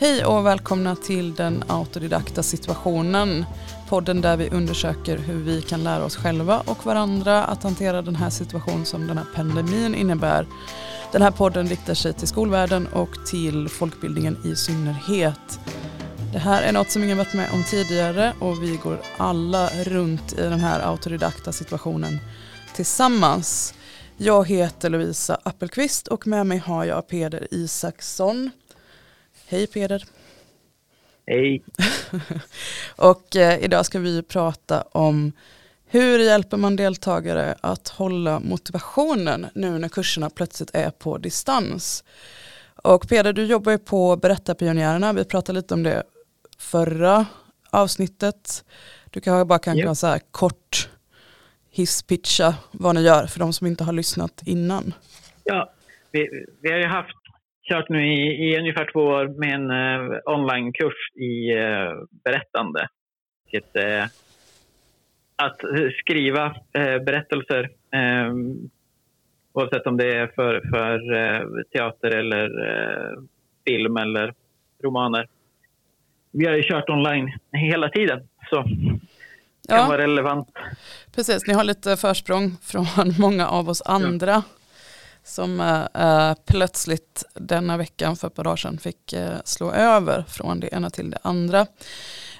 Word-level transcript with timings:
Hej 0.00 0.24
och 0.24 0.46
välkomna 0.46 0.96
till 0.96 1.34
den 1.34 1.64
autodidakta 1.66 2.42
situationen. 2.42 3.44
Podden 3.88 4.20
där 4.20 4.36
vi 4.36 4.50
undersöker 4.50 5.18
hur 5.18 5.42
vi 5.42 5.62
kan 5.62 5.84
lära 5.84 6.04
oss 6.04 6.16
själva 6.16 6.62
och 6.66 6.86
varandra 6.86 7.44
att 7.44 7.62
hantera 7.62 8.02
den 8.02 8.16
här 8.16 8.30
situationen 8.30 8.84
som 8.84 9.06
den 9.06 9.18
här 9.18 9.26
pandemin 9.34 9.94
innebär. 9.94 10.46
Den 11.12 11.22
här 11.22 11.30
podden 11.30 11.68
riktar 11.68 11.94
sig 11.94 12.12
till 12.12 12.28
skolvärlden 12.28 12.86
och 12.86 13.26
till 13.26 13.68
folkbildningen 13.68 14.36
i 14.44 14.56
synnerhet. 14.56 15.60
Det 16.32 16.38
här 16.38 16.62
är 16.62 16.72
något 16.72 16.90
som 16.90 17.04
ingen 17.04 17.18
varit 17.18 17.34
med 17.34 17.50
om 17.52 17.64
tidigare 17.64 18.32
och 18.40 18.62
vi 18.62 18.76
går 18.76 19.00
alla 19.16 19.68
runt 19.68 20.32
i 20.32 20.42
den 20.42 20.60
här 20.60 20.80
autodidakta 20.80 21.52
situationen 21.52 22.18
tillsammans. 22.74 23.74
Jag 24.16 24.48
heter 24.48 24.90
Lovisa 24.90 25.38
Appelqvist 25.42 26.08
och 26.08 26.26
med 26.26 26.46
mig 26.46 26.58
har 26.58 26.84
jag 26.84 27.08
Peder 27.08 27.48
Isaksson. 27.50 28.50
Hej 29.50 29.66
Peder. 29.66 30.04
Hej. 31.26 31.62
och 32.96 33.36
eh, 33.36 33.64
idag 33.64 33.86
ska 33.86 33.98
vi 33.98 34.22
prata 34.22 34.82
om 34.82 35.32
hur 35.86 36.18
hjälper 36.18 36.56
man 36.56 36.76
deltagare 36.76 37.54
att 37.60 37.88
hålla 37.88 38.40
motivationen 38.40 39.46
nu 39.54 39.78
när 39.78 39.88
kurserna 39.88 40.30
plötsligt 40.30 40.70
är 40.74 40.90
på 40.90 41.18
distans? 41.18 42.04
Och 42.74 43.08
Peder, 43.08 43.32
du 43.32 43.44
jobbar 43.44 43.72
ju 43.72 43.78
på 43.78 44.16
Berättarpionjärerna. 44.16 45.12
Vi 45.12 45.24
pratade 45.24 45.58
lite 45.60 45.74
om 45.74 45.82
det 45.82 46.02
förra 46.58 47.26
avsnittet. 47.70 48.64
Du 49.10 49.20
kanske 49.20 49.44
bara 49.44 49.58
kan 49.58 49.78
yep. 49.78 49.96
så 49.96 50.06
här 50.06 50.20
kort 50.30 50.88
hisspitcha 51.70 52.54
vad 52.70 52.94
ni 52.94 53.02
gör 53.02 53.26
för 53.26 53.38
de 53.38 53.52
som 53.52 53.66
inte 53.66 53.84
har 53.84 53.92
lyssnat 53.92 54.42
innan. 54.46 54.94
Ja, 55.44 55.72
vi, 56.12 56.46
vi 56.60 56.70
har 56.70 56.78
ju 56.78 56.86
haft 56.86 57.17
kört 57.68 57.88
nu 57.88 58.06
i, 58.06 58.50
i 58.50 58.58
ungefär 58.58 58.90
två 58.92 59.00
år 59.00 59.28
med 59.28 59.54
en 59.54 59.70
uh, 59.70 60.18
onlinekurs 60.24 61.10
i 61.14 61.54
uh, 61.54 62.04
berättande. 62.24 62.88
Ett, 63.52 63.76
uh, 63.76 64.04
att 65.36 65.60
skriva 66.00 66.56
berättelser, 67.06 67.70
oavsett 69.52 69.86
om 69.86 69.96
det 69.96 70.16
är 70.16 70.26
för, 70.26 70.60
för 70.70 71.64
teater 71.72 72.10
eller 72.10 72.50
film 73.66 73.96
eller 73.96 74.34
romaner. 74.84 75.28
Vi 76.32 76.46
har 76.46 76.54
ju 76.54 76.62
kört 76.62 76.88
online 76.88 77.32
hela 77.52 77.88
tiden, 77.88 78.28
så 78.50 78.62
det 79.68 79.68
kan 79.68 79.88
vara 79.88 80.02
relevant. 80.02 80.48
Precis, 81.14 81.46
ni 81.46 81.54
har 81.54 81.64
lite 81.64 81.96
försprång 81.96 82.56
från 82.62 82.84
många 83.20 83.48
av 83.48 83.68
oss 83.68 83.82
andra. 83.82 84.30
Ja 84.32 84.57
som 85.28 85.60
äh, 85.94 86.34
plötsligt 86.46 87.24
denna 87.34 87.76
veckan 87.76 88.16
för 88.16 88.28
ett 88.28 88.34
par 88.34 88.44
dagar 88.44 88.56
sedan 88.56 88.78
fick 88.78 89.12
äh, 89.12 89.36
slå 89.44 89.72
över 89.72 90.24
från 90.28 90.60
det 90.60 90.74
ena 90.74 90.90
till 90.90 91.10
det 91.10 91.18
andra. 91.22 91.66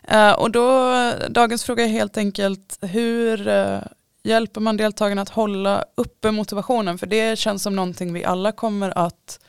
Äh, 0.05 0.33
och 0.33 0.50
då, 0.50 0.92
dagens 1.28 1.64
fråga 1.64 1.84
är 1.84 1.89
helt 1.89 2.16
enkelt 2.16 2.78
hur 2.81 3.50
hjälper 4.22 4.61
man 4.61 4.77
deltagarna 4.77 5.22
att 5.22 5.28
hålla 5.28 5.84
uppe 5.94 6.31
motivationen? 6.31 6.98
För 6.98 7.06
det 7.06 7.39
känns 7.39 7.62
som 7.62 7.77
någonting 7.77 8.12
vi 8.12 8.25
alla 8.25 8.53
kommer 8.53 8.98
att 8.98 9.41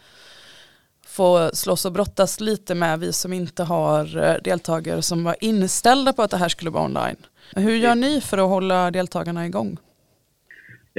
få 1.05 1.49
slåss 1.53 1.85
och 1.85 1.91
brottas 1.91 2.39
lite 2.39 2.75
med, 2.75 2.99
vi 2.99 3.13
som 3.13 3.33
inte 3.33 3.63
har 3.63 4.39
deltagare 4.43 5.01
som 5.01 5.23
var 5.23 5.35
inställda 5.39 6.13
på 6.13 6.21
att 6.21 6.31
det 6.31 6.37
här 6.37 6.49
skulle 6.49 6.71
vara 6.71 6.85
online. 6.85 7.17
Hur 7.55 7.75
gör 7.75 7.95
ni 7.95 8.21
för 8.21 8.37
att 8.37 8.49
hålla 8.49 8.91
deltagarna 8.91 9.45
igång? 9.45 9.77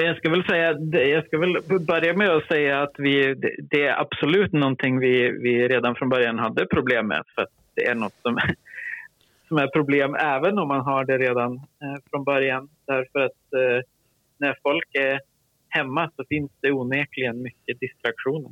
Jag 0.04 0.16
ska 0.16 0.30
väl 0.30 0.44
säga, 0.44 0.78
jag 0.92 1.26
ska 1.26 1.38
väl 1.38 1.56
börja 1.80 2.16
med 2.16 2.30
att 2.30 2.46
säga 2.46 2.82
att 2.82 2.94
vi, 2.98 3.34
det 3.70 3.86
är 3.86 4.00
absolut 4.00 4.52
någonting 4.52 4.98
vi, 4.98 5.30
vi 5.30 5.68
redan 5.68 5.94
från 5.94 6.08
början 6.08 6.38
hade 6.38 6.66
problem 6.66 7.06
med. 7.06 7.22
För 7.34 7.46
det 7.74 7.86
är 7.86 7.94
något 7.94 8.14
som, 8.22 8.38
som 9.48 9.56
är 9.56 9.66
problem 9.66 10.14
även 10.14 10.58
om 10.58 10.68
man 10.68 10.80
har 10.80 11.04
det 11.04 11.18
redan 11.18 11.56
eh, 11.56 12.02
från 12.10 12.24
början. 12.24 12.68
Därför 12.86 13.20
att 13.20 13.52
eh, 13.52 13.84
när 14.38 14.58
folk 14.62 14.88
är 14.92 15.20
hemma 15.68 16.10
så 16.16 16.24
finns 16.28 16.50
det 16.60 16.72
onekligen 16.72 17.42
mycket 17.42 17.80
distraktioner. 17.80 18.50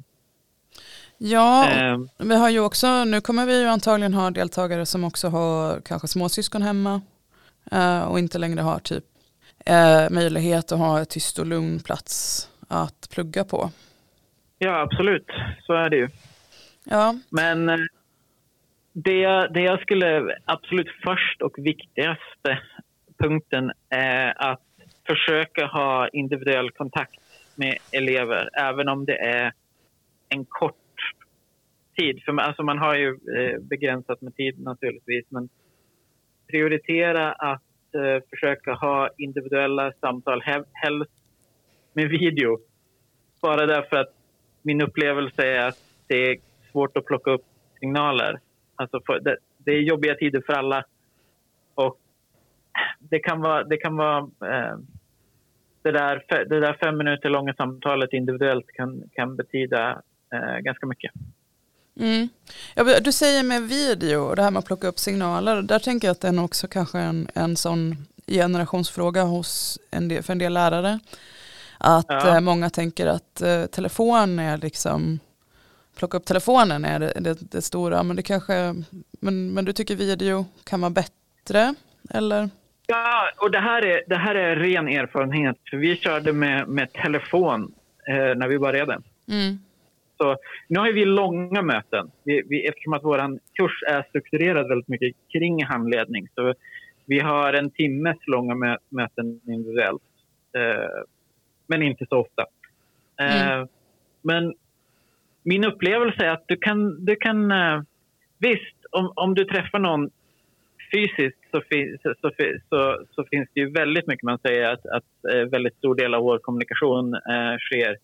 Ja, 1.18 1.70
eh. 1.70 1.98
vi 2.18 2.36
har 2.36 2.50
ju 2.50 2.60
också, 2.60 3.04
nu 3.04 3.20
kommer 3.20 3.46
vi 3.46 3.60
ju 3.60 3.66
antagligen 3.66 4.14
ha 4.14 4.30
deltagare 4.30 4.86
som 4.86 5.04
också 5.04 5.28
har 5.28 5.80
kanske 5.80 6.08
småsyskon 6.08 6.62
hemma 6.62 7.00
eh, 7.72 8.02
och 8.02 8.18
inte 8.18 8.38
längre 8.38 8.60
har 8.60 8.78
typ 8.78 9.04
eh, 9.68 10.10
möjlighet 10.10 10.72
att 10.72 10.78
ha 10.78 10.98
en 10.98 11.06
tyst 11.06 11.38
och 11.38 11.46
lugn 11.46 11.80
plats 11.80 12.48
att 12.68 13.08
plugga 13.14 13.44
på. 13.44 13.70
Ja, 14.58 14.80
absolut. 14.80 15.30
Så 15.62 15.72
är 15.72 15.90
det 15.90 15.96
ju. 15.96 16.08
Ja. 16.84 17.14
Men 17.30 17.68
eh, 17.68 17.76
det, 18.92 19.48
det 19.54 19.60
jag 19.60 19.80
skulle 19.80 20.36
absolut 20.44 20.88
först 21.04 21.42
och 21.42 21.54
viktigaste 21.58 22.58
punkten 23.18 23.72
är 23.88 24.50
att 24.52 24.62
försöka 25.06 25.66
ha 25.66 26.08
individuell 26.08 26.70
kontakt 26.70 27.20
med 27.54 27.78
elever, 27.92 28.48
även 28.52 28.88
om 28.88 29.04
det 29.04 29.18
är 29.18 29.52
en 30.28 30.44
kort 30.44 30.74
tid. 31.96 32.22
För 32.24 32.32
man, 32.32 32.44
alltså 32.44 32.62
man 32.62 32.78
har 32.78 32.94
ju 32.94 33.08
eh, 33.08 33.60
begränsat 33.60 34.20
med 34.20 34.36
tid 34.36 34.60
naturligtvis, 34.60 35.24
men 35.28 35.48
prioritera 36.46 37.32
att 37.32 37.62
eh, 37.94 38.22
försöka 38.30 38.74
ha 38.74 39.10
individuella 39.18 39.92
samtal, 40.00 40.42
helst 40.72 41.12
med 41.92 42.08
video. 42.08 42.58
Bara 43.42 43.66
därför 43.66 43.96
att 43.96 44.14
min 44.62 44.82
upplevelse 44.82 45.42
är 45.42 45.68
att 45.68 45.78
det 46.06 46.30
är 46.30 46.36
svårt 46.72 46.96
att 46.96 47.04
plocka 47.04 47.30
upp 47.30 47.44
signaler. 47.80 48.40
Alltså 48.76 49.00
för, 49.06 49.20
det, 49.20 49.36
det, 49.58 49.70
är 49.70 49.80
jobbiga 49.80 50.14
tider 50.14 50.42
för 50.46 50.52
alla. 50.52 50.84
Och 51.74 51.98
det 52.98 53.18
kan 53.18 53.40
vara, 53.40 53.64
det 53.64 53.76
kan 53.76 53.96
vara 53.96 54.18
eh, 54.18 54.78
det, 55.82 55.92
där, 55.92 56.24
det 56.28 56.60
där 56.60 56.76
fem 56.84 56.98
minuter 56.98 57.28
långa 57.28 57.54
samtalet 57.54 58.12
individuellt 58.12 58.66
kan, 58.66 59.02
kan 59.12 59.36
betyda 59.36 60.02
eh, 60.32 60.58
ganska 60.58 60.86
mycket. 60.86 61.12
Mm. 61.98 62.28
Ja, 62.74 63.00
du 63.00 63.12
säger 63.12 63.42
med 63.42 63.62
video 63.62 64.20
och 64.20 64.36
det 64.36 64.42
här 64.42 64.50
med 64.50 64.58
att 64.58 64.66
plocka 64.66 64.88
upp 64.88 64.98
signaler. 64.98 65.62
Där 65.62 65.78
tänker 65.78 66.08
jag 66.08 66.12
att 66.12 66.20
det 66.20 66.28
är 66.28 66.32
nog 66.32 66.44
också 66.44 66.68
kanske 66.68 66.98
en, 66.98 67.28
en 67.34 67.56
sån 67.56 67.96
generationsfråga 68.26 69.22
hos 69.22 69.78
en 69.90 70.08
del, 70.08 70.22
för 70.22 70.32
en 70.32 70.38
del 70.38 70.52
lärare. 70.52 70.98
Att 71.78 72.06
ja. 72.08 72.34
eh, 72.34 72.40
många 72.40 72.70
tänker 72.70 73.06
att 73.06 73.42
eh, 73.42 73.66
telefon 73.66 74.38
är 74.38 74.58
liksom, 74.58 75.18
plocka 75.96 76.16
upp 76.16 76.24
telefonen 76.24 76.84
är 76.84 76.98
det, 76.98 77.12
det, 77.20 77.38
det, 77.52 77.62
stora. 77.62 78.02
Men, 78.02 78.16
det 78.16 78.22
kanske, 78.22 78.74
men, 79.20 79.54
men 79.54 79.64
du 79.64 79.72
tycker 79.72 79.96
video 79.96 80.46
kan 80.64 80.80
vara 80.80 80.90
bättre? 80.90 81.74
Eller? 82.10 82.50
Ja, 82.86 83.30
och 83.36 83.50
det 83.50 83.60
här 83.60 83.84
är, 83.84 84.02
det 84.06 84.16
här 84.16 84.34
är 84.34 84.56
ren 84.56 84.88
erfarenhet. 84.88 85.56
Vi 85.72 85.96
körde 85.96 86.32
med, 86.32 86.68
med 86.68 86.92
telefon 86.92 87.72
eh, 88.08 88.14
när 88.14 88.48
vi 88.48 88.58
började. 88.58 89.00
Mm. 89.28 89.58
Så 90.18 90.36
nu 90.68 90.78
har 90.78 90.92
vi 90.92 91.04
långa 91.04 91.62
möten 91.62 92.10
vi, 92.24 92.42
vi, 92.48 92.66
eftersom 92.66 92.92
att 92.92 93.04
vår 93.04 93.38
kurs 93.52 93.82
är 93.86 94.02
strukturerad 94.02 94.68
väldigt 94.68 94.88
mycket 94.88 95.16
kring 95.32 95.64
handledning. 95.64 96.28
Så 96.34 96.54
vi 97.06 97.20
har 97.20 97.52
en 97.52 97.70
timmes 97.70 98.16
långa 98.26 98.54
mö, 98.54 98.76
möten 98.88 99.40
individuellt, 99.46 100.02
eh, 100.56 101.04
men 101.66 101.82
inte 101.82 102.06
så 102.08 102.16
ofta. 102.16 102.44
Eh, 103.20 103.52
mm. 103.52 103.68
Men 104.22 104.54
min 105.42 105.64
upplevelse 105.64 106.24
är 106.24 106.30
att 106.30 106.44
du 106.48 106.56
kan, 106.56 107.04
du 107.04 107.16
kan 107.16 107.50
eh, 107.50 107.82
visst, 108.38 108.76
om, 108.90 109.12
om 109.16 109.34
du 109.34 109.44
träffar 109.44 109.78
någon 109.78 110.10
fysiskt 110.92 111.38
så, 111.50 111.62
så, 112.20 112.30
så, 112.68 113.04
så, 113.10 113.24
finns 113.24 113.48
det 113.54 113.60
ju 113.60 113.70
väldigt 113.70 114.06
mycket 114.06 114.22
man 114.22 114.38
säger 114.38 114.72
att, 114.72 114.86
att 114.86 115.32
eh, 115.32 115.40
väldigt 115.40 115.76
stor 115.76 115.94
del 115.94 116.14
av 116.14 116.22
vår 116.22 116.38
kommunikation 116.38 117.14
eh, 117.14 117.56
sker 117.58 117.96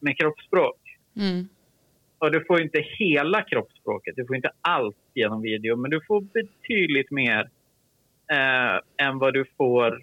med 0.00 0.18
kroppsspråk. 0.18 0.87
Mm. 1.18 1.48
Och 2.18 2.32
du 2.32 2.44
får 2.44 2.62
inte 2.62 2.84
hela 2.98 3.42
kroppsspråket, 3.42 4.16
du 4.16 4.26
får 4.26 4.36
inte 4.36 4.50
allt 4.60 4.96
genom 5.14 5.42
video, 5.42 5.76
men 5.76 5.90
du 5.90 6.00
får 6.06 6.20
betydligt 6.20 7.10
mer 7.10 7.50
eh, 8.32 9.06
än 9.06 9.18
vad 9.18 9.34
du 9.34 9.44
får 9.56 10.02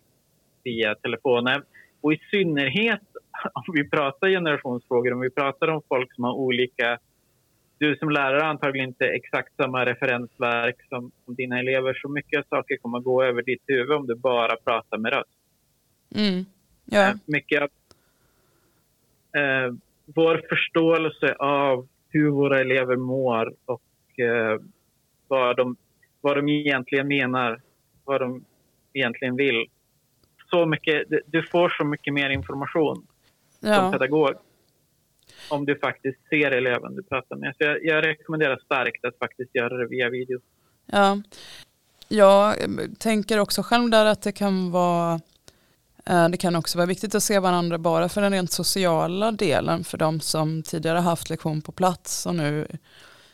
via 0.63 0.95
telefonen. 0.95 1.63
Och 2.01 2.13
i 2.13 2.19
synnerhet 2.31 3.01
om 3.53 3.73
vi 3.73 3.89
pratar 3.89 4.29
generationsfrågor, 4.29 5.13
om 5.13 5.19
vi 5.19 5.29
pratar 5.29 5.67
om 5.67 5.81
folk 5.89 6.15
som 6.15 6.23
har 6.23 6.33
olika... 6.33 6.99
Du 7.77 7.95
som 7.95 8.09
lärare 8.09 8.41
har 8.41 8.49
antagligen 8.49 8.89
inte 8.89 9.05
exakt 9.05 9.55
samma 9.55 9.85
referensverk 9.85 10.75
som, 10.89 11.11
som 11.25 11.35
dina 11.35 11.59
elever, 11.59 11.93
så 12.01 12.09
mycket 12.09 12.47
saker 12.49 12.77
kommer 12.77 12.97
att 12.97 13.03
gå 13.03 13.23
över 13.23 13.41
ditt 13.41 13.61
huvud 13.67 13.91
om 13.91 14.07
du 14.07 14.15
bara 14.15 14.55
pratar 14.55 14.97
med 14.97 15.13
röst. 15.13 15.29
Mm. 16.15 16.45
Ja. 16.85 17.09
Eh, 17.09 17.15
mycket 17.25 17.61
eh, 19.37 19.73
vår 20.05 20.45
förståelse 20.49 21.35
av 21.39 21.87
hur 22.09 22.29
våra 22.29 22.61
elever 22.61 22.95
mår 22.95 23.53
och 23.65 24.19
eh, 24.19 24.59
vad, 25.27 25.57
de, 25.57 25.75
vad 26.21 26.37
de 26.37 26.49
egentligen 26.49 27.07
menar, 27.07 27.61
vad 28.05 28.21
de 28.21 28.45
egentligen 28.93 29.35
vill. 29.35 29.65
Så 30.49 30.65
mycket, 30.65 31.03
du 31.25 31.43
får 31.43 31.69
så 31.69 31.83
mycket 31.85 32.13
mer 32.13 32.29
information 32.29 33.07
ja. 33.59 33.75
som 33.75 33.91
pedagog. 33.91 34.33
om 35.49 35.65
du 35.65 35.79
faktiskt 35.79 36.19
ser 36.29 36.51
eleven 36.51 36.95
du 36.95 37.03
pratar 37.03 37.35
med. 37.35 37.55
Så 37.57 37.63
jag, 37.63 37.85
jag 37.85 38.05
rekommenderar 38.05 38.57
starkt 38.65 39.05
att 39.05 39.17
faktiskt 39.17 39.55
göra 39.55 39.77
det 39.77 39.87
via 39.87 40.09
video. 40.09 40.39
Ja, 40.85 41.17
jag 42.07 42.55
tänker 42.99 43.39
också 43.39 43.61
själv 43.63 43.89
där 43.89 44.05
att 44.05 44.21
det 44.21 44.31
kan 44.31 44.71
vara 44.71 45.19
det 46.31 46.37
kan 46.37 46.55
också 46.55 46.77
vara 46.77 46.85
viktigt 46.85 47.15
att 47.15 47.23
se 47.23 47.39
varandra 47.39 47.77
bara 47.77 48.09
för 48.09 48.21
den 48.21 48.31
rent 48.31 48.51
sociala 48.51 49.31
delen 49.31 49.83
för 49.83 49.97
de 49.97 50.19
som 50.19 50.63
tidigare 50.63 50.99
haft 50.99 51.29
lektion 51.29 51.61
på 51.61 51.71
plats 51.71 52.25
och 52.25 52.35
nu 52.35 52.67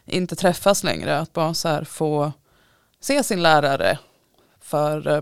inte 0.06 0.36
träffas 0.36 0.84
längre. 0.84 1.20
Att 1.20 1.34
bara 1.34 1.54
så 1.54 1.68
här 1.68 1.84
få 1.84 2.32
se 3.00 3.24
sin 3.24 3.42
lärare. 3.44 4.00
För 4.62 5.08
eh, 5.08 5.22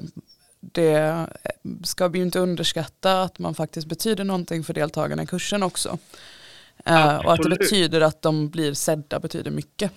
det 0.60 1.28
ska 1.84 2.08
vi 2.08 2.20
ju 2.20 2.26
inte 2.26 2.40
underskatta 2.40 3.22
att 3.22 3.40
man 3.40 3.56
faktiskt 3.56 3.88
betyder 3.88 4.24
någonting 4.24 4.64
för 4.64 4.74
deltagarna 4.74 5.24
i 5.24 5.28
kursen 5.28 5.64
också. 5.64 5.98
Absolut. 6.84 7.22
Eh, 7.22 7.26
och 7.26 7.34
att 7.34 7.44
det 7.44 7.50
betyder 7.50 8.02
att 8.02 8.22
de 8.22 8.50
blir 8.50 8.74
sedda 8.74 9.20
betyder 9.20 9.52
mycket. 9.52 9.92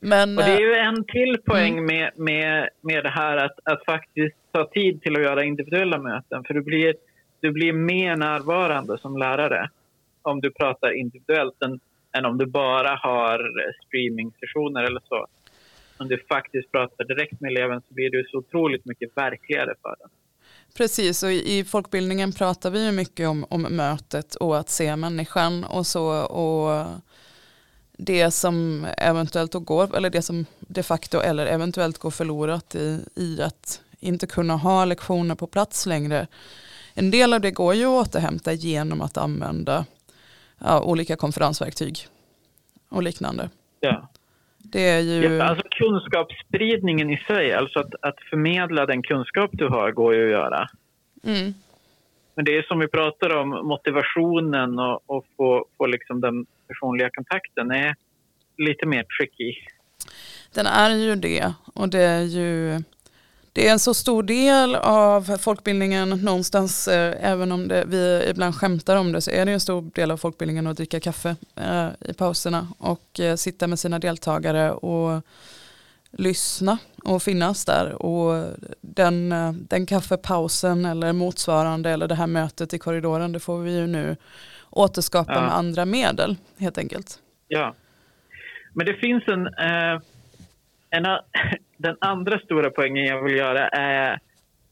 Men, 0.00 0.38
och 0.38 0.44
det 0.44 0.52
är 0.52 0.60
ju 0.60 0.74
en 0.74 1.04
till 1.04 1.38
poäng 1.44 1.78
mm. 1.78 1.86
med, 1.86 2.10
med, 2.16 2.68
med 2.80 3.04
det 3.04 3.10
här 3.10 3.36
att, 3.36 3.58
att 3.64 3.84
faktiskt 3.84 4.36
ta 4.52 4.70
tid 4.70 5.02
till 5.02 5.16
att 5.16 5.22
göra 5.22 5.44
individuella 5.44 5.98
möten. 5.98 6.44
För 6.44 6.54
du 6.54 6.62
blir, 6.62 6.94
du 7.40 7.52
blir 7.52 7.72
mer 7.72 8.16
närvarande 8.16 8.98
som 8.98 9.16
lärare 9.16 9.70
om 10.22 10.40
du 10.40 10.50
pratar 10.50 10.98
individuellt 11.00 11.62
än, 11.62 11.80
än 12.18 12.24
om 12.24 12.38
du 12.38 12.46
bara 12.46 12.96
har 13.02 13.38
streaming-sessioner 13.86 14.82
eller 14.82 15.00
så. 15.08 15.26
Om 15.98 16.08
du 16.08 16.24
faktiskt 16.28 16.72
pratar 16.72 17.04
direkt 17.04 17.40
med 17.40 17.50
eleven 17.50 17.80
så 17.88 17.94
blir 17.94 18.10
det 18.10 18.30
så 18.30 18.38
otroligt 18.38 18.84
mycket 18.84 19.16
verkligare 19.16 19.74
för 19.82 19.96
den. 19.98 20.08
Precis, 20.76 21.22
och 21.22 21.32
i 21.32 21.64
folkbildningen 21.64 22.32
pratar 22.32 22.70
vi 22.70 22.86
ju 22.86 22.92
mycket 22.92 23.28
om, 23.28 23.46
om 23.50 23.62
mötet 23.62 24.34
och 24.34 24.58
att 24.58 24.68
se 24.68 24.96
människan 24.96 25.64
och 25.64 25.86
så. 25.86 26.26
Och 26.26 26.86
det 27.98 28.30
som 28.30 28.86
eventuellt 28.98 29.54
går, 29.54 29.96
eller 29.96 30.10
det 30.10 30.22
som 30.22 30.46
de 30.60 30.82
facto 30.82 31.20
eller 31.20 31.46
eventuellt 31.46 31.98
går 31.98 32.10
förlorat 32.10 32.74
i, 32.74 33.00
i 33.14 33.42
att 33.42 33.80
inte 34.00 34.26
kunna 34.26 34.56
ha 34.56 34.84
lektioner 34.84 35.34
på 35.34 35.46
plats 35.46 35.86
längre. 35.86 36.26
En 36.94 37.10
del 37.10 37.34
av 37.34 37.40
det 37.40 37.50
går 37.50 37.74
ju 37.74 37.86
att 37.86 38.08
återhämta 38.08 38.52
genom 38.52 39.00
att 39.00 39.16
använda 39.16 39.84
ja, 40.58 40.82
olika 40.82 41.16
konferensverktyg 41.16 41.98
och 42.88 43.02
liknande. 43.02 43.50
Ja. 43.80 44.08
Det 44.58 44.88
är 44.88 45.00
ju... 45.00 45.22
Ja, 45.22 45.44
alltså 45.44 45.66
kunskapsspridningen 45.70 47.10
i 47.10 47.16
sig, 47.16 47.52
alltså 47.52 47.78
att, 47.78 47.94
att 48.00 48.16
förmedla 48.30 48.86
den 48.86 49.02
kunskap 49.02 49.50
du 49.52 49.68
har 49.68 49.92
går 49.92 50.14
ju 50.14 50.24
att 50.24 50.30
göra. 50.30 50.68
Mm. 51.24 51.54
Men 52.34 52.44
det 52.44 52.58
är 52.58 52.62
som 52.62 52.78
vi 52.78 52.88
pratar 52.88 53.36
om, 53.36 53.48
motivationen 53.48 54.78
och, 54.78 55.00
och 55.06 55.24
få, 55.36 55.66
få 55.78 55.86
liksom 55.86 56.20
den 56.20 56.46
personliga 56.68 57.10
kontakten 57.10 57.70
är 57.70 57.94
lite 58.58 58.86
mer 58.86 59.04
tricky. 59.18 59.54
Den 60.54 60.66
är 60.66 60.90
ju 60.90 61.16
det 61.16 61.52
och 61.74 61.88
det 61.88 62.02
är 62.02 62.22
ju 62.22 62.82
det 63.52 63.68
är 63.68 63.72
en 63.72 63.78
så 63.78 63.94
stor 63.94 64.22
del 64.22 64.74
av 64.74 65.38
folkbildningen 65.38 66.08
någonstans, 66.08 66.88
eh, 66.88 67.16
även 67.20 67.52
om 67.52 67.68
det, 67.68 67.84
vi 67.86 68.24
ibland 68.30 68.54
skämtar 68.54 68.96
om 68.96 69.12
det, 69.12 69.20
så 69.20 69.30
är 69.30 69.46
det 69.46 69.52
en 69.52 69.60
stor 69.60 69.90
del 69.94 70.10
av 70.10 70.16
folkbildningen 70.16 70.66
att 70.66 70.76
dricka 70.76 71.00
kaffe 71.00 71.36
eh, 71.56 71.88
i 72.00 72.12
pauserna 72.12 72.68
och 72.78 73.20
eh, 73.20 73.36
sitta 73.36 73.66
med 73.66 73.78
sina 73.78 73.98
deltagare 73.98 74.72
och 74.72 75.22
lyssna 76.10 76.78
och 77.04 77.22
finnas 77.22 77.64
där. 77.64 78.02
Och 78.02 78.54
den, 78.80 79.32
eh, 79.32 79.52
den 79.52 79.86
kaffepausen 79.86 80.84
eller 80.84 81.12
motsvarande 81.12 81.90
eller 81.90 82.08
det 82.08 82.14
här 82.14 82.26
mötet 82.26 82.74
i 82.74 82.78
korridoren, 82.78 83.32
det 83.32 83.40
får 83.40 83.58
vi 83.58 83.76
ju 83.76 83.86
nu 83.86 84.16
återskapa 84.70 85.32
ja. 85.34 85.40
med 85.40 85.54
andra 85.54 85.84
medel 85.84 86.36
helt 86.58 86.78
enkelt. 86.78 87.18
Ja, 87.48 87.74
men 88.74 88.86
det 88.86 88.94
finns 88.94 89.28
en, 89.28 89.46
eh, 89.46 90.00
en 90.90 91.04
den 91.76 91.96
andra 92.00 92.38
stora 92.38 92.70
poängen 92.70 93.04
jag 93.04 93.22
vill 93.22 93.36
göra 93.36 93.68
är, 93.68 94.20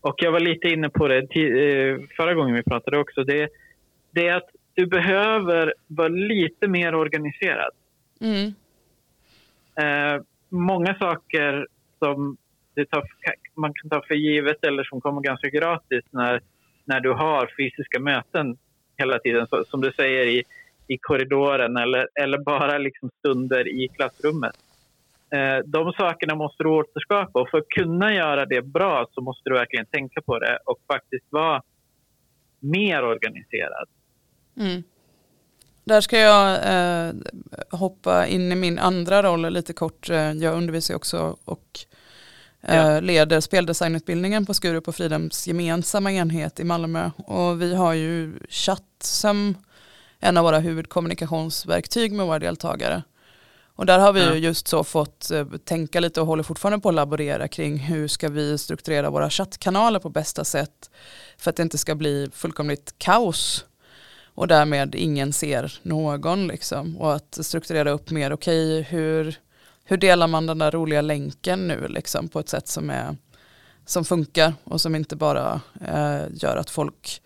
och 0.01 0.15
jag 0.19 0.33
var 0.33 0.41
lite 0.41 0.69
inne 0.69 0.89
på 0.89 1.09
det 1.09 1.19
eh, 1.19 1.99
förra 2.17 2.35
gången 2.35 2.55
vi 2.55 2.63
pratade 2.63 2.99
också, 2.99 3.25
det, 3.25 3.49
det 4.11 4.29
är 4.29 4.37
att 4.37 4.51
du 4.75 4.87
behöver 4.87 5.75
vara 5.87 6.09
lite 6.09 6.69
mer 6.69 6.95
organiserad. 6.95 7.73
Mm. 8.21 8.55
Eh, 9.81 10.23
många 10.49 10.95
saker 10.95 11.67
som 11.99 12.37
tar, 12.91 13.05
man 13.55 13.75
kan 13.75 13.91
ta 13.91 14.03
för 14.09 14.15
givet 14.15 14.65
eller 14.65 14.85
som 14.85 15.01
kommer 15.01 15.21
ganska 15.21 15.49
gratis 15.49 16.05
när, 16.11 16.41
när 16.85 17.01
du 17.01 17.13
har 17.13 17.51
fysiska 17.59 18.01
möten 18.01 18.57
hela 18.99 19.19
tiden, 19.19 19.47
så, 19.47 19.65
som 19.65 19.81
du 19.81 19.93
säger 19.93 20.27
i, 20.27 20.43
i 20.87 20.99
korridoren 20.99 21.77
eller, 21.77 22.09
eller 22.15 22.39
bara 22.39 22.79
liksom 22.79 23.11
stunder 23.19 23.69
i 23.69 23.89
klassrummet. 23.89 24.57
Eh, 25.31 25.59
de 25.65 25.93
sakerna 25.93 26.35
måste 26.35 26.63
du 26.63 26.69
återskapa 26.69 27.41
och 27.41 27.51
för 27.51 27.59
att 27.59 27.69
kunna 27.69 28.15
göra 28.15 28.47
det 28.47 28.63
bra 28.63 29.07
så 29.15 29.21
måste 29.21 29.51
du 29.51 29.55
verkligen 29.55 29.87
tänka 29.87 30.21
på 30.23 30.39
det 30.39 30.59
och 30.65 30.79
faktiskt 30.87 31.27
vara 31.31 31.63
mer 32.61 33.05
organiserad. 33.05 33.89
Mm. 34.57 34.83
Där 35.85 36.01
ska 36.01 36.19
jag 36.19 36.51
eh, 36.53 37.15
hoppa 37.71 38.27
in 38.27 38.53
i 38.53 38.57
min 38.57 38.79
andra 38.79 39.23
roll 39.23 39.53
lite 39.53 39.73
kort. 39.73 40.11
Eh, 40.11 40.33
jag 40.33 40.55
undervisar 40.55 40.95
också 40.95 41.37
och 41.45 41.79
eh, 41.91 41.96
ja. 42.61 43.01
leder 43.01 43.41
speldesignutbildningen 43.41 44.47
på 44.47 44.55
Skurup 44.55 44.89
och 44.89 44.95
Fridhems 44.95 45.47
gemensamma 45.47 46.13
enhet 46.13 46.61
i 46.61 46.65
Malmö. 46.65 47.11
Och 47.17 47.63
vi 47.63 47.75
har 47.75 47.93
ju 47.93 48.39
chatt 48.49 48.83
som 49.01 49.55
en 50.21 50.37
av 50.37 50.45
våra 50.45 50.59
huvudkommunikationsverktyg 50.59 52.13
med 52.13 52.27
våra 52.27 52.39
deltagare. 52.39 53.03
Och 53.77 53.87
där 53.87 53.99
har 53.99 54.13
vi 54.13 54.25
ja. 54.25 54.35
just 54.35 54.69
så 54.69 54.85
fått 54.85 55.31
eh, 55.31 55.47
tänka 55.65 56.01
lite 56.01 56.21
och 56.21 56.27
håller 56.27 56.43
fortfarande 56.43 56.79
på 56.83 56.89
att 56.89 56.95
laborera 56.95 57.49
kring 57.49 57.79
hur 57.79 58.09
ska 58.09 58.29
vi 58.29 58.59
strukturera 58.59 59.11
våra 59.11 59.31
chattkanaler 59.31 59.99
på 59.99 60.09
bästa 60.09 60.45
sätt 60.45 60.91
för 61.39 61.51
att 61.51 61.57
det 61.57 61.63
inte 61.63 61.79
ska 61.79 61.95
bli 61.95 62.29
fullkomligt 62.33 62.95
kaos 62.99 63.65
och 64.35 64.49
därmed 64.49 64.95
ingen 64.95 65.33
ser 65.33 65.79
någon 65.83 66.47
liksom 66.47 66.97
och 66.97 67.15
att 67.15 67.39
strukturera 67.41 67.91
upp 67.91 68.11
mer 68.11 68.33
okej 68.33 68.81
okay, 68.81 68.99
hur, 68.99 69.39
hur 69.87 69.97
delar 69.97 70.29
man 70.29 70.47
den 70.47 70.59
där 70.59 70.71
roliga 70.71 71.01
länken 71.01 71.69
nu 71.69 71.89
liksom 71.89 72.29
på 72.29 72.39
ett 72.39 72.49
sätt 72.49 72.69
som 72.69 72.91
är 72.91 73.17
som 73.85 74.05
funkar 74.05 74.53
och 74.65 74.81
som 74.81 74.95
inte 74.95 75.17
bara 75.17 75.61
eh, 75.81 76.23
gör 76.31 76.57
att 76.57 76.71
folk 76.71 77.23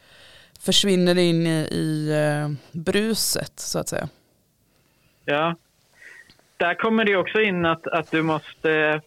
försvinner 0.61 1.19
in 1.19 1.47
i, 1.47 1.69
i 1.71 2.11
eh, 2.11 2.79
bruset 2.81 3.53
så 3.59 3.79
att 3.79 3.89
säga. 3.89 4.09
Ja, 5.25 5.57
där 6.57 6.75
kommer 6.75 7.05
det 7.05 7.17
också 7.17 7.41
in 7.41 7.67
att, 7.67 7.87
att 7.87 8.11
du 8.11 8.23
måste 8.23 9.01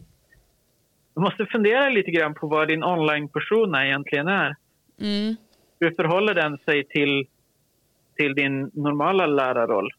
du 1.16 1.22
måste 1.22 1.46
fundera 1.46 1.90
lite 1.90 2.12
grann 2.12 2.34
på 2.34 2.48
vad 2.48 2.68
din 2.68 2.84
online-persona 2.84 3.86
egentligen 3.86 4.28
är. 4.28 4.56
Mm. 5.02 5.36
Hur 5.80 5.92
förhåller 5.92 6.34
den 6.34 6.58
sig 6.58 6.84
till, 6.88 7.28
till 8.16 8.36
din 8.36 8.72
normala 8.74 9.26
lärarroll? 9.26 9.94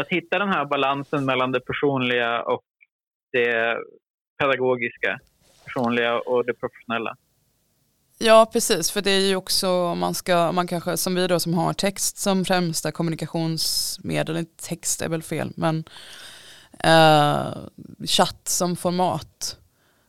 Att 0.00 0.08
hitta 0.08 0.38
den 0.38 0.48
här 0.48 0.64
balansen 0.64 1.24
mellan 1.24 1.52
det 1.52 1.60
personliga 1.60 2.42
och 2.42 2.64
det 3.32 3.76
pedagogiska, 4.38 5.20
personliga 5.64 6.18
och 6.18 6.44
det 6.44 6.54
professionella. 6.54 7.16
Ja, 8.18 8.50
precis, 8.52 8.90
för 8.90 9.02
det 9.02 9.10
är 9.10 9.28
ju 9.28 9.36
också 9.36 9.94
man 9.94 10.14
ska, 10.14 10.52
man 10.52 10.66
kanske 10.66 10.96
som 10.96 11.14
vi 11.14 11.26
då 11.26 11.40
som 11.40 11.54
har 11.54 11.72
text 11.72 12.18
som 12.18 12.44
främsta 12.44 12.92
kommunikationsmedel, 12.92 14.46
text 14.56 15.02
är 15.02 15.08
väl 15.08 15.22
fel, 15.22 15.52
men 15.56 15.84
eh, 16.84 17.48
chatt 18.06 18.48
som 18.48 18.76
format 18.76 19.56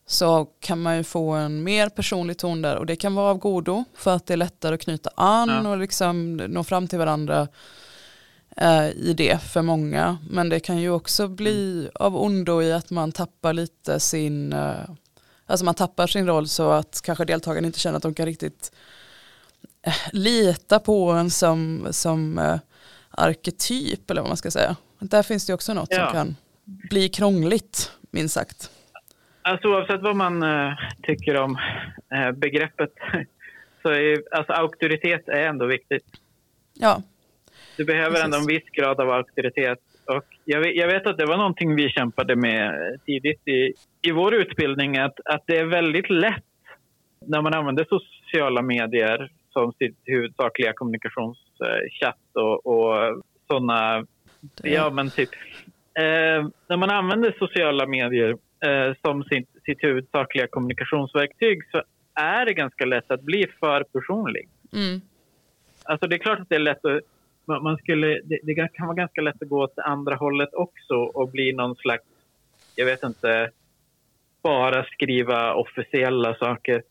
så 0.05 0.45
kan 0.59 0.81
man 0.81 0.97
ju 0.97 1.03
få 1.03 1.31
en 1.31 1.63
mer 1.63 1.89
personlig 1.89 2.37
ton 2.37 2.61
där 2.61 2.75
och 2.75 2.85
det 2.85 2.95
kan 2.95 3.15
vara 3.15 3.31
av 3.31 3.37
godo 3.37 3.83
för 3.95 4.15
att 4.15 4.27
det 4.27 4.33
är 4.33 4.37
lättare 4.37 4.75
att 4.75 4.81
knyta 4.81 5.09
an 5.15 5.49
ja. 5.49 5.69
och 5.69 5.77
liksom 5.77 6.37
nå 6.37 6.63
fram 6.63 6.87
till 6.87 6.99
varandra 6.99 7.47
i 8.95 9.13
det 9.17 9.41
för 9.41 9.61
många. 9.61 10.17
Men 10.29 10.49
det 10.49 10.59
kan 10.59 10.77
ju 10.77 10.89
också 10.89 11.27
bli 11.27 11.89
av 11.95 12.17
ondo 12.17 12.61
i 12.61 12.73
att 12.73 12.89
man 12.89 13.11
tappar 13.11 13.53
lite 13.53 13.99
sin 13.99 14.53
eh, 14.53 14.89
Alltså 15.45 15.65
man 15.65 15.75
tappar 15.75 16.07
sin 16.07 16.27
roll 16.27 16.47
så 16.47 16.71
att 16.71 17.01
kanske 17.05 17.25
deltagarna 17.25 17.67
inte 17.67 17.79
känner 17.79 17.97
att 17.97 18.03
de 18.03 18.13
kan 18.13 18.25
riktigt 18.25 18.71
eh, 19.85 19.93
lita 20.13 20.79
på 20.79 21.11
en 21.11 21.29
som, 21.29 21.87
som 21.91 22.59
arketyp 23.09 24.11
eller 24.11 24.21
vad 24.21 24.29
man 24.29 24.37
ska 24.37 24.51
säga. 24.51 24.75
Där 24.99 25.23
finns 25.23 25.45
det 25.45 25.53
också 25.53 25.73
något 25.73 25.89
ja. 25.91 26.05
som 26.05 26.13
kan 26.13 26.35
bli 26.89 27.09
krångligt, 27.09 27.91
minst 28.11 28.33
sagt. 28.33 28.71
Alltså 29.41 29.67
oavsett 29.67 30.01
vad 30.01 30.15
man 30.15 30.43
tycker 31.03 31.35
om 31.35 31.57
begreppet 32.35 32.93
så 33.81 33.89
är 33.89 34.23
alltså, 34.31 34.53
auktoritet 34.53 35.27
är 35.29 35.47
ändå 35.47 35.65
viktigt. 35.65 36.05
Ja. 36.73 37.01
Du 37.77 37.85
behöver 37.85 38.09
Precis. 38.09 38.25
ändå 38.25 38.37
en 38.37 38.47
viss 38.47 38.69
grad 38.71 39.01
av 39.01 39.09
auktoritet 39.09 39.79
och 40.05 40.25
jag 40.45 40.59
vet, 40.59 40.75
jag 40.75 40.87
vet, 40.87 41.07
att 41.07 41.17
det 41.17 41.25
var 41.25 41.37
någonting 41.37 41.75
vi 41.75 41.89
kämpade 41.89 42.35
med 42.35 42.99
tidigt 43.05 43.47
i, 43.47 43.73
i 44.01 44.11
vår 44.11 44.33
utbildning, 44.33 44.97
att, 44.97 45.19
att 45.25 45.43
det 45.47 45.57
är 45.57 45.65
väldigt 45.65 46.09
lätt 46.09 46.43
när 47.25 47.41
man 47.41 47.53
använder 47.53 47.85
sociala 47.89 48.61
medier 48.61 49.31
som 49.53 49.73
sitt 49.73 49.97
huvudsakliga 50.05 50.73
kommunikationschatt 50.73 52.17
och, 52.33 52.65
och 52.65 53.23
sådana, 53.47 54.05
ja 54.63 54.89
men 54.89 55.09
typ, 55.09 55.29
eh, 55.93 56.47
när 56.67 56.77
man 56.77 56.89
använder 56.89 57.35
sociala 57.39 57.85
medier 57.85 58.29
eh, 58.65 58.95
som 59.01 59.23
sitt, 59.23 59.49
sitt 59.65 59.83
huvudsakliga 59.83 60.47
kommunikationsverktyg 60.47 61.59
så 61.71 61.83
är 62.15 62.45
det 62.45 62.53
ganska 62.53 62.85
lätt 62.85 63.11
att 63.11 63.21
bli 63.21 63.45
för 63.59 63.83
personlig. 63.83 64.49
Mm. 64.73 65.01
Alltså 65.83 66.07
det 66.07 66.15
är 66.15 66.19
klart 66.19 66.39
att 66.39 66.49
det 66.49 66.55
är 66.55 66.59
lätt 66.59 66.85
att 66.85 67.01
man 67.45 67.77
skulle, 67.77 68.07
det, 68.23 68.39
det, 68.43 68.55
kan 68.55 68.87
vara 68.87 68.95
ganska 68.95 69.21
lätt 69.21 69.41
att 69.41 69.49
gå 69.49 69.63
åt 69.63 69.79
andra 69.79 70.15
hållet 70.15 70.53
också 70.53 70.95
och 70.95 71.31
bli 71.31 71.53
någon 71.53 71.75
slags, 71.75 72.03
jag 72.75 72.85
vet 72.85 73.03
inte, 73.03 73.51
bara 74.43 74.83
skriva 74.83 75.53
officiella 75.53 76.35
saker. 76.35 76.83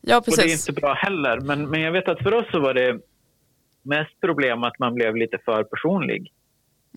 Ja, 0.00 0.22
precis. 0.24 0.38
Och 0.38 0.44
det 0.44 0.50
är 0.50 0.70
inte 0.70 0.80
bra 0.80 0.94
heller. 0.94 1.40
Men, 1.40 1.70
men 1.70 1.80
jag 1.80 1.92
vet 1.92 2.08
att 2.08 2.22
för 2.22 2.34
oss 2.34 2.46
så 2.50 2.60
var 2.60 2.74
det 2.74 3.00
mest 3.82 4.20
problem 4.20 4.64
att 4.64 4.78
man 4.78 4.94
blev 4.94 5.16
lite 5.16 5.38
för 5.44 5.64
personlig. 5.64 6.32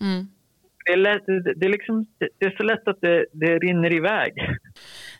Mm. 0.01 0.27
Det, 0.85 0.91
är 0.91 0.97
lätt, 0.97 1.25
det, 1.55 1.65
är 1.65 1.69
liksom, 1.69 2.05
det 2.37 2.45
är 2.45 2.57
så 2.57 2.63
lätt 2.63 2.87
att 2.87 3.01
det, 3.01 3.25
det 3.31 3.59
rinner 3.59 3.93
iväg. 3.93 4.33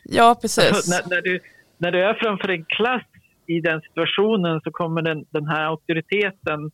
Ja, 0.04 0.38
precis. 0.42 0.72
Alltså, 0.72 0.90
när, 0.90 1.16
när, 1.16 1.22
du, 1.22 1.40
när 1.78 1.92
du 1.92 2.02
är 2.02 2.14
framför 2.14 2.48
en 2.48 2.64
klass 2.64 3.02
i 3.46 3.60
den 3.60 3.80
situationen 3.80 4.60
så 4.60 4.70
kommer 4.70 5.02
den, 5.02 5.24
den 5.30 5.46
här 5.46 5.64
auktoriteten 5.64 6.70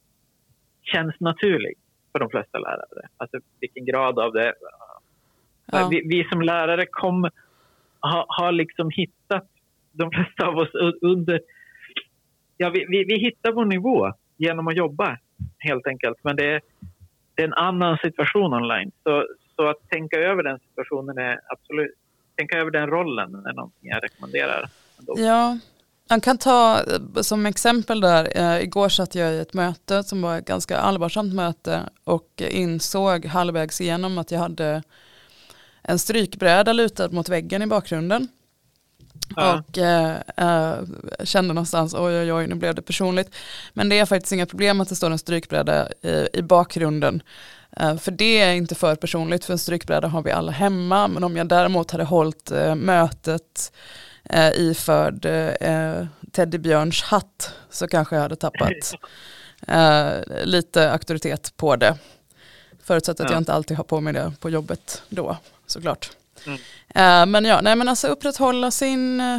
känns 0.93 1.21
naturlig 1.21 1.75
för 2.13 2.19
de 2.19 2.31
flesta 2.31 2.59
lärare. 2.59 3.09
Alltså 3.17 3.39
vilken 3.61 3.85
grad 3.85 4.19
av 4.19 4.33
det. 4.33 4.55
Ja. 5.67 5.89
Vi, 5.91 6.03
vi, 6.05 6.29
som 6.31 6.43
lärare 6.43 6.87
kom, 6.91 7.31
ha, 8.01 8.27
har 8.29 8.53
liksom 8.53 8.91
hittat, 8.91 9.49
de 9.93 10.11
flesta 10.11 10.47
av 10.47 10.57
oss 10.57 10.75
under... 11.01 11.41
Ja, 12.57 12.71
vi, 12.71 12.87
vi, 12.89 13.05
vi 13.05 13.19
hittar 13.19 13.53
vår 13.53 13.65
nivå 13.65 14.13
genom 14.37 14.69
att 14.69 14.77
jobba 14.77 15.19
helt 15.59 15.87
enkelt. 15.87 16.19
Men 16.23 16.37
det 16.37 16.53
är, 16.53 16.61
det 17.35 17.43
är 17.43 17.47
en 17.47 17.55
annan 17.55 17.99
situation 17.99 18.55
online. 18.55 18.91
Så, 19.03 19.27
så 19.57 19.69
att 19.69 19.89
tänka 19.89 20.17
över 20.17 20.43
den 20.43 20.59
situationen 20.59 21.19
är 21.19 21.41
absolut... 21.47 21.95
Tänka 22.37 22.59
över 22.59 22.71
den 22.71 22.87
rollen 22.87 23.35
är 23.35 23.53
någonting 23.53 23.91
jag 23.91 24.05
rekommenderar. 24.05 24.65
Ändå. 24.99 25.15
Ja, 25.17 25.59
man 26.09 26.21
kan 26.21 26.39
ta 26.39 26.81
eh, 26.81 27.23
som 27.23 27.47
exempel 27.47 28.01
där, 28.01 28.33
eh, 28.35 28.63
igår 28.63 28.89
satt 28.89 29.15
jag 29.15 29.35
i 29.35 29.39
ett 29.39 29.55
möte 29.55 30.05
som 30.05 30.23
var 30.23 30.39
ett 30.39 30.45
ganska 30.45 30.79
allvarsamt 30.79 31.35
möte 31.35 31.83
och 32.05 32.43
insåg 32.49 33.27
halvvägs 33.27 33.81
igenom 33.81 34.19
att 34.19 34.31
jag 34.31 34.39
hade 34.39 34.83
en 35.83 35.99
strykbräda 35.99 36.73
lutad 36.73 37.09
mot 37.09 37.29
väggen 37.29 37.63
i 37.63 37.67
bakgrunden. 37.67 38.29
Ja. 39.37 39.59
Och 39.59 39.79
eh, 39.79 40.17
kände 41.25 41.55
någonstans, 41.55 41.95
oj 41.95 42.19
oj 42.19 42.33
oj, 42.33 42.47
nu 42.47 42.55
blev 42.55 42.75
det 42.75 42.83
personligt. 42.83 43.35
Men 43.73 43.89
det 43.89 43.99
är 43.99 44.07
faktiskt 44.07 44.33
inga 44.33 44.47
problem 44.47 44.81
att 44.81 44.89
det 44.89 44.97
står 44.97 45.11
en 45.11 45.19
strykbräda 45.19 45.89
i, 46.03 46.29
i 46.33 46.43
bakgrunden. 46.43 47.23
För 48.01 48.11
det 48.11 48.41
är 48.41 48.55
inte 48.55 48.75
för 48.75 48.97
personligt, 48.97 49.45
för 49.45 49.53
en 49.53 49.59
strykbräda 49.59 50.09
har 50.09 50.23
vi 50.23 50.31
alla 50.31 50.53
hemma. 50.53 51.09
Men 51.09 51.25
om 51.25 51.37
jag 51.37 51.49
däremot 51.49 51.91
hade 51.91 52.05
hållit 52.05 52.53
mötet 52.77 53.73
eh, 54.29 54.51
iförd 54.55 55.25
eh, 55.61 56.07
teddybjörns 56.33 57.03
hatt 57.03 57.55
så 57.71 57.89
kanske 57.89 58.15
jag 58.17 58.23
hade 58.23 58.37
tappat 58.37 58.95
eh, 59.69 60.11
lite 60.45 60.93
auktoritet 60.93 61.57
på 61.57 61.77
det. 61.77 61.99
Förutsatt 62.83 63.21
att 63.21 63.27
ja. 63.27 63.33
jag 63.33 63.41
inte 63.41 63.53
alltid 63.53 63.77
har 63.77 63.85
på 63.85 64.01
mig 64.01 64.13
det 64.13 64.33
på 64.41 64.51
jobbet 64.51 65.03
då 65.09 65.37
såklart. 65.67 66.11
Mm. 66.47 66.59
Eh, 66.89 67.27
men 67.27 67.45
ja, 67.45 67.61
nej 67.61 67.77
men 67.77 67.89
alltså 67.89 68.09
upprätthålla 68.09 68.71
sin, 68.71 69.21
eh, 69.21 69.39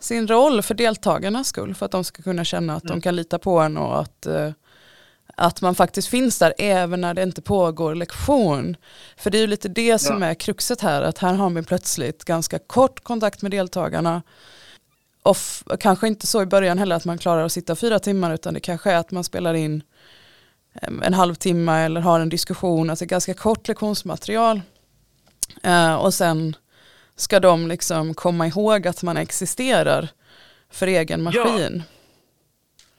sin 0.00 0.28
roll 0.28 0.62
för 0.62 0.74
deltagarnas 0.74 1.48
skull. 1.48 1.74
För 1.74 1.86
att 1.86 1.92
de 1.92 2.04
ska 2.04 2.22
kunna 2.22 2.44
känna 2.44 2.76
att 2.76 2.84
mm. 2.84 2.96
de 2.96 3.00
kan 3.00 3.16
lita 3.16 3.38
på 3.38 3.58
en 3.58 3.76
och 3.76 4.00
att 4.00 4.26
eh, 4.26 4.50
att 5.36 5.60
man 5.60 5.74
faktiskt 5.74 6.08
finns 6.08 6.38
där 6.38 6.54
även 6.58 7.00
när 7.00 7.14
det 7.14 7.22
inte 7.22 7.42
pågår 7.42 7.94
lektion. 7.94 8.76
För 9.16 9.30
det 9.30 9.38
är 9.38 9.40
ju 9.40 9.46
lite 9.46 9.68
det 9.68 9.98
som 9.98 10.22
är 10.22 10.34
kruxet 10.34 10.80
här, 10.80 11.02
att 11.02 11.18
här 11.18 11.34
har 11.34 11.50
vi 11.50 11.62
plötsligt 11.62 12.24
ganska 12.24 12.58
kort 12.58 13.00
kontakt 13.04 13.42
med 13.42 13.50
deltagarna. 13.50 14.22
Och 15.22 15.36
kanske 15.80 16.08
inte 16.08 16.26
så 16.26 16.42
i 16.42 16.46
början 16.46 16.78
heller 16.78 16.96
att 16.96 17.04
man 17.04 17.18
klarar 17.18 17.44
att 17.44 17.52
sitta 17.52 17.76
fyra 17.76 17.98
timmar 17.98 18.34
utan 18.34 18.54
det 18.54 18.60
kanske 18.60 18.90
är 18.90 18.96
att 18.96 19.10
man 19.10 19.24
spelar 19.24 19.54
in 19.54 19.82
en 21.02 21.14
halvtimme 21.14 21.84
eller 21.84 22.00
har 22.00 22.20
en 22.20 22.28
diskussion, 22.28 22.90
alltså 22.90 23.04
ganska 23.04 23.34
kort 23.34 23.68
lektionsmaterial. 23.68 24.60
Uh, 25.66 25.94
och 25.94 26.14
sen 26.14 26.56
ska 27.16 27.40
de 27.40 27.68
liksom 27.68 28.14
komma 28.14 28.46
ihåg 28.46 28.86
att 28.86 29.02
man 29.02 29.16
existerar 29.16 30.08
för 30.70 30.86
egen 30.86 31.22
maskin. 31.22 31.82
Ja 31.88 32.01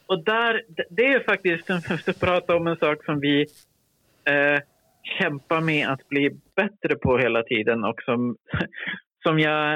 och 0.06 0.24
där, 0.24 0.62
det 0.90 1.06
är 1.06 1.24
faktiskt, 1.24 1.70
om 1.70 1.82
vi 2.06 2.14
prata 2.14 2.56
om 2.56 2.68
en 2.68 2.78
sak 2.78 3.06
som 3.06 3.20
vi 3.20 3.42
eh, 4.26 4.60
kämpar 5.20 5.62
med 5.62 5.88
att 5.88 6.10
bli 6.10 6.30
bättre 6.56 6.96
på 6.96 7.18
hela 7.18 7.44
tiden 7.44 7.84
och 7.84 8.02
som, 8.02 8.38
som 9.24 9.40
jag 9.40 9.74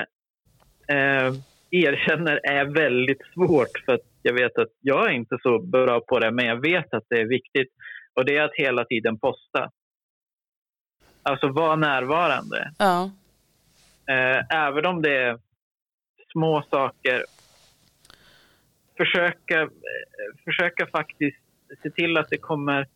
eh, 0.88 1.34
erkänner 1.72 2.40
är 2.44 2.66
väldigt 2.66 3.22
svårt 3.34 3.84
för 3.86 3.94
att 3.94 4.08
jag 4.22 4.34
vet 4.34 4.58
att 4.58 4.72
jag 4.82 5.08
är 5.08 5.12
inte 5.12 5.38
så 5.42 5.60
bra 5.60 6.00
på 6.00 6.20
det 6.20 6.32
men 6.32 6.46
jag 6.46 6.62
vet 6.62 6.94
att 6.94 7.04
det 7.10 7.22
är 7.22 7.26
viktigt 7.26 7.70
och 8.14 8.26
det 8.26 8.38
är 8.38 8.44
att 8.44 8.56
hela 8.56 8.86
tiden 8.86 9.20
posta. 9.20 9.72
Alltså 11.24 11.48
vara 11.48 11.76
närvarande. 11.76 12.72
Ja. 12.78 13.12
Eh, 14.10 14.58
även 14.68 14.86
om 14.86 15.02
det 15.02 15.18
är 15.18 15.40
små 16.32 16.64
saker 16.72 17.24
försöka, 18.98 19.62
eh, 19.62 19.68
försöka 20.46 20.88
faktiskt 20.88 21.38
se 21.84 21.90
till 21.90 22.18
att 22.18 22.30
det 22.30 22.38
kommer 22.38 22.88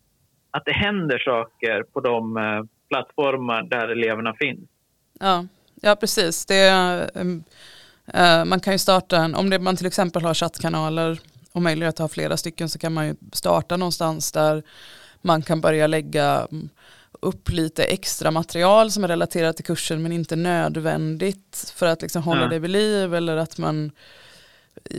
att 0.50 0.64
det 0.64 0.72
händer 0.72 1.18
saker 1.18 1.82
på 1.82 2.00
de 2.00 2.36
eh, 2.36 2.62
plattformar 2.88 3.62
där 3.62 3.88
eleverna 3.88 4.34
finns. 4.34 4.68
Ja, 5.20 5.46
ja 5.82 5.96
precis. 5.96 6.46
Det, 6.46 6.68
äh, 8.14 8.44
man 8.44 8.60
kan 8.60 8.72
ju 8.72 8.78
starta 8.78 9.16
en, 9.16 9.34
om 9.34 9.50
det, 9.50 9.58
man 9.58 9.76
till 9.76 9.86
exempel 9.86 10.22
har 10.22 10.34
chattkanaler 10.34 11.20
och 11.52 11.62
möjlighet 11.62 11.94
att 11.94 11.98
ha 11.98 12.08
flera 12.08 12.36
stycken 12.36 12.68
så 12.68 12.78
kan 12.78 12.92
man 12.92 13.06
ju 13.06 13.14
starta 13.32 13.76
någonstans 13.76 14.32
där 14.32 14.62
man 15.22 15.42
kan 15.42 15.60
börja 15.60 15.86
lägga 15.86 16.46
mm, 16.50 16.68
upp 17.20 17.50
lite 17.50 17.84
extra 17.84 18.30
material 18.30 18.90
som 18.90 19.04
är 19.04 19.08
relaterat 19.08 19.56
till 19.56 19.64
kursen 19.64 20.02
men 20.02 20.12
inte 20.12 20.36
nödvändigt 20.36 21.72
för 21.76 21.86
att 21.86 22.02
liksom 22.02 22.22
hålla 22.22 22.42
ja. 22.42 22.48
det 22.48 22.58
vid 22.58 22.70
liv 22.70 23.14
eller 23.14 23.36
att 23.36 23.58
man 23.58 23.92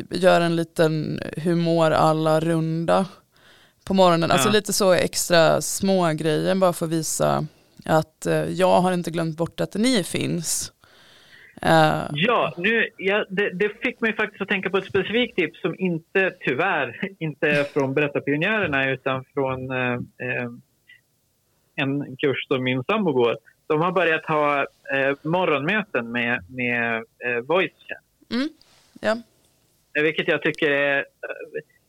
gör 0.09 0.41
en 0.41 0.55
liten 0.55 1.19
hur 1.37 1.55
mår 1.55 1.91
alla 1.91 2.39
runda 2.39 3.05
på 3.85 3.93
morgonen. 3.93 4.23
Alltså 4.23 4.35
ja. 4.35 4.37
Alltså 4.37 4.49
lite 4.51 4.73
så 4.73 4.93
extra 4.93 5.61
små 5.61 6.13
grejer 6.13 6.55
bara 6.55 6.73
för 6.73 6.85
att 6.85 6.91
visa 6.91 7.45
att 7.85 8.27
uh, 8.27 8.33
jag 8.33 8.81
har 8.81 8.93
inte 8.93 9.11
glömt 9.11 9.37
bort 9.37 9.61
att 9.61 9.75
ni 9.75 10.03
finns. 10.03 10.73
Uh, 11.65 12.05
ja, 12.11 12.53
nu, 12.57 12.89
ja 12.97 13.25
det, 13.29 13.49
det, 13.49 13.69
fick 13.69 14.01
mig 14.01 14.15
faktiskt 14.15 14.41
att 14.41 14.47
tänka 14.47 14.69
på 14.69 14.77
ett 14.77 14.85
specifikt 14.85 15.35
tips 15.35 15.61
som 15.61 15.75
inte 15.79 16.33
tyvärr 16.39 17.09
inte 17.19 17.47
är 17.47 17.63
från 17.63 17.93
Berättarpionjärerna 17.93 18.91
utan 18.91 19.25
från 19.33 19.71
uh, 19.71 19.99
en 21.75 22.17
kurs 22.17 22.47
som 22.47 22.63
min 22.63 22.83
sambo 22.83 23.11
går. 23.11 23.37
De 23.67 23.81
har 23.81 23.91
börjat 23.91 24.25
ha 24.25 24.65
morgonmöten 25.21 26.11
med, 26.11 26.43
med 26.49 27.03
voice 27.47 27.71
chat. 27.87 28.31
Mm, 28.31 28.49
ja. 29.01 29.17
Vilket 30.01 30.27
jag 30.27 30.41
tycker 30.41 30.71
är... 30.71 31.05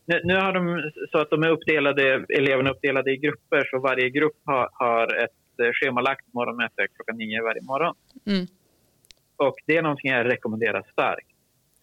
Nu, 0.06 0.20
nu, 0.24 0.36
har 0.36 0.52
de 0.52 0.90
så 1.12 1.18
att 1.18 1.30
de 1.30 1.42
är 1.42 1.48
uppdelade, 1.48 2.24
eleverna 2.28 2.70
uppdelade 2.70 3.12
i 3.12 3.16
grupper 3.16 3.68
så 3.70 3.78
varje 3.78 4.10
grupp 4.10 4.36
har, 4.44 4.68
har 4.72 5.24
ett 5.24 5.60
eh, 5.62 5.72
schemalagt 5.72 6.34
morgonmöte 6.34 6.86
klockan 6.96 7.16
nio 7.16 7.42
varje 7.42 7.62
morgon. 7.62 7.94
Mm. 8.26 8.46
Och 9.36 9.54
det 9.66 9.76
är 9.76 9.82
någonting 9.82 10.10
jag 10.10 10.26
rekommenderar 10.26 10.86
starkt. 10.92 11.28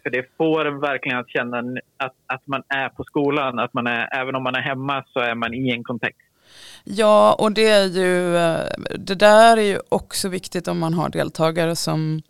För 0.04 0.10
det 0.10 0.26
får 0.38 0.66
en 0.66 0.80
verkligen 0.80 1.18
att 1.18 1.30
känna 1.30 1.58
att, 1.98 2.16
att 2.26 2.48
man 2.48 2.64
är 2.68 2.90
på 2.90 3.04
skolan, 3.04 3.60
att 3.60 3.74
man 3.74 3.88
är, 3.88 4.10
även 4.22 4.36
om 4.36 4.44
man 4.44 4.56
är 4.56 4.62
hemma 4.62 5.04
så 5.14 5.20
är 5.20 5.36
man 5.36 5.54
i 5.54 5.72
en 5.72 5.84
kontext. 5.84 6.28
Ja, 6.84 7.36
och 7.40 7.52
det 7.52 7.68
är 7.68 7.86
ju, 7.86 8.38
eh, 8.38 8.66
det 9.00 9.16
där 9.16 9.58
är 9.58 9.62
ju 9.62 9.80
också 9.90 10.30
viktigt 10.30 10.68
om 10.68 10.80
man 10.80 10.94
har 10.94 11.10
deltagare 11.10 11.76
som 11.76 12.22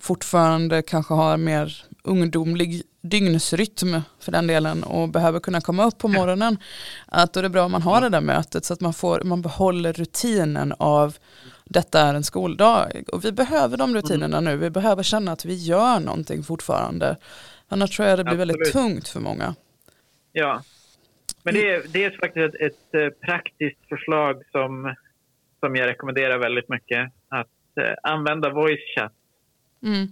fortfarande 0.00 0.82
kanske 0.82 1.14
har 1.14 1.36
mer 1.36 1.84
ungdomlig 2.04 2.82
dygnsrytm 3.00 4.00
för 4.20 4.32
den 4.32 4.46
delen 4.46 4.82
och 4.82 5.08
behöver 5.08 5.40
kunna 5.40 5.60
komma 5.60 5.84
upp 5.84 5.98
på 5.98 6.08
morgonen. 6.08 6.58
Att 7.06 7.32
då 7.32 7.40
är 7.40 7.42
det 7.42 7.48
bra 7.48 7.64
om 7.64 7.72
man 7.72 7.82
har 7.82 8.00
det 8.00 8.08
där 8.08 8.20
mötet 8.20 8.64
så 8.64 8.74
att 8.74 8.80
man, 8.80 8.94
får, 8.94 9.20
man 9.24 9.42
behåller 9.42 9.92
rutinen 9.92 10.74
av 10.78 11.16
detta 11.64 12.00
är 12.00 12.14
en 12.14 12.22
skoldag. 12.22 13.02
Och 13.12 13.24
vi 13.24 13.32
behöver 13.32 13.76
de 13.76 13.94
rutinerna 13.94 14.40
nu. 14.40 14.56
Vi 14.56 14.70
behöver 14.70 15.02
känna 15.02 15.32
att 15.32 15.44
vi 15.44 15.54
gör 15.54 16.00
någonting 16.00 16.42
fortfarande. 16.42 17.16
Annars 17.68 17.96
tror 17.96 18.08
jag 18.08 18.18
det 18.18 18.24
blir 18.24 18.32
Absolut. 18.32 18.56
väldigt 18.56 18.72
tungt 18.72 19.08
för 19.08 19.20
många. 19.20 19.54
Ja, 20.32 20.62
men 21.42 21.54
det 21.54 21.70
är, 21.70 21.82
det 21.92 22.04
är 22.04 22.10
faktiskt 22.10 22.54
ett, 22.54 22.60
ett 22.60 22.94
eh, 22.94 23.08
praktiskt 23.26 23.88
förslag 23.88 24.42
som, 24.52 24.94
som 25.60 25.76
jag 25.76 25.86
rekommenderar 25.86 26.38
väldigt 26.38 26.68
mycket. 26.68 27.12
Att 27.28 27.78
eh, 27.80 27.94
använda 28.02 28.50
voice 28.50 28.94
chat. 28.96 29.12
Mm. 29.82 30.08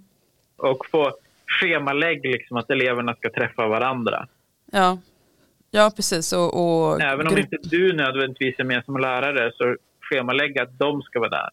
Och 0.57 0.87
få 0.87 1.13
schemalägg 1.51 2.25
liksom 2.25 2.57
att 2.57 2.71
eleverna 2.71 3.15
ska 3.15 3.31
träffa 3.31 3.67
varandra. 3.67 4.29
Ja. 4.73 4.99
Ja, 5.71 5.93
precis. 5.97 6.33
Och, 6.33 6.55
och 6.55 7.01
Även 7.03 7.27
om 7.27 7.39
inte 7.39 7.57
du 7.63 7.93
nödvändigtvis 7.93 8.55
är 8.59 8.65
med 8.65 8.85
som 8.85 8.97
lärare 8.97 9.53
så 9.57 9.77
schemalägga 10.01 10.63
att 10.63 10.79
de 10.79 11.03
ska 11.03 11.21
vara 11.21 11.31
där. 11.31 11.51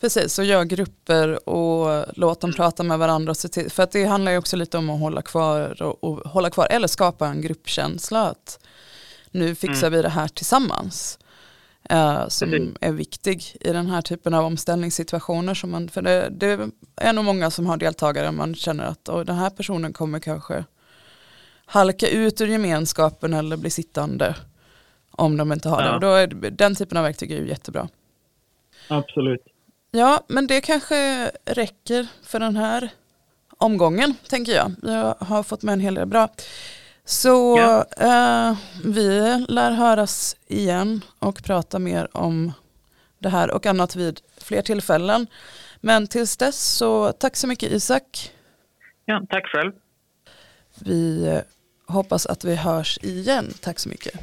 Precis, 0.00 0.38
och 0.38 0.44
gör 0.44 0.64
grupper 0.64 1.48
och 1.48 2.04
låt 2.16 2.40
dem 2.40 2.52
prata 2.52 2.82
med 2.82 2.98
varandra. 2.98 3.34
Till, 3.34 3.70
för 3.70 3.82
att 3.82 3.92
det 3.92 4.04
handlar 4.04 4.32
ju 4.32 4.38
också 4.38 4.56
lite 4.56 4.78
om 4.78 4.90
att 4.90 5.00
hålla 5.00 5.22
kvar, 5.22 5.82
och, 5.82 6.04
och 6.04 6.18
hålla 6.18 6.50
kvar 6.50 6.66
eller 6.70 6.88
skapa 6.88 7.26
en 7.26 7.42
gruppkänsla. 7.42 8.20
Att 8.20 8.66
nu 9.30 9.54
fixar 9.54 9.86
mm. 9.86 9.96
vi 9.96 10.02
det 10.02 10.08
här 10.08 10.28
tillsammans. 10.28 11.18
Uh, 11.92 12.28
som 12.28 12.50
Precis. 12.50 12.74
är 12.80 12.92
viktig 12.92 13.56
i 13.60 13.72
den 13.72 13.86
här 13.86 14.02
typen 14.02 14.34
av 14.34 14.44
omställningssituationer. 14.44 15.54
Som 15.54 15.70
man, 15.70 15.88
för 15.88 16.02
det, 16.02 16.28
det 16.30 16.70
är 16.96 17.12
nog 17.12 17.24
många 17.24 17.50
som 17.50 17.66
har 17.66 17.76
deltagare 17.76 18.32
man 18.32 18.54
känner 18.54 18.84
att 18.84 19.08
oh, 19.08 19.20
den 19.20 19.36
här 19.36 19.50
personen 19.50 19.92
kommer 19.92 20.20
kanske 20.20 20.64
halka 21.64 22.08
ut 22.08 22.40
ur 22.40 22.46
gemenskapen 22.46 23.34
eller 23.34 23.56
bli 23.56 23.70
sittande 23.70 24.34
om 25.10 25.36
de 25.36 25.52
inte 25.52 25.68
har 25.68 25.82
ja. 25.82 25.88
det. 25.88 25.94
Och 25.94 26.00
då 26.00 26.12
är 26.12 26.26
den 26.50 26.74
typen 26.74 26.98
av 26.98 27.04
verktyg 27.04 27.32
är 27.32 27.36
ju 27.36 27.48
jättebra. 27.48 27.88
Absolut. 28.88 29.44
Ja, 29.90 30.24
men 30.28 30.46
det 30.46 30.60
kanske 30.60 31.30
räcker 31.44 32.06
för 32.22 32.40
den 32.40 32.56
här 32.56 32.90
omgången, 33.58 34.14
tänker 34.28 34.52
jag. 34.52 34.72
Jag 34.82 35.14
har 35.20 35.42
fått 35.42 35.62
med 35.62 35.72
en 35.72 35.80
hel 35.80 35.94
del 35.94 36.06
bra. 36.06 36.28
Så 37.10 37.56
ja. 37.58 37.86
eh, 37.96 38.56
vi 38.84 39.38
lär 39.48 39.70
höras 39.70 40.36
igen 40.46 41.04
och 41.18 41.42
prata 41.44 41.78
mer 41.78 42.16
om 42.16 42.52
det 43.18 43.28
här 43.28 43.50
och 43.50 43.66
annat 43.66 43.96
vid 43.96 44.20
fler 44.40 44.62
tillfällen. 44.62 45.26
Men 45.80 46.06
tills 46.06 46.36
dess 46.36 46.76
så 46.76 47.12
tack 47.12 47.36
så 47.36 47.46
mycket 47.46 47.72
Isak. 47.72 48.32
Ja, 49.04 49.22
tack 49.28 49.46
själv. 49.46 49.72
Vi 50.80 51.40
hoppas 51.86 52.26
att 52.26 52.44
vi 52.44 52.56
hörs 52.56 52.98
igen. 53.02 53.52
Tack 53.60 53.78
så 53.78 53.88
mycket. 53.88 54.20